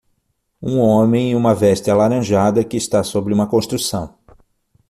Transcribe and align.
Um 0.59 0.79
homem 0.79 1.29
em 1.29 1.35
uma 1.35 1.53
veste 1.53 1.91
alaranjada 1.91 2.63
que 2.63 2.75
está 2.75 3.03
sobre 3.03 3.35
uma 3.35 3.47
construção. 3.47 4.17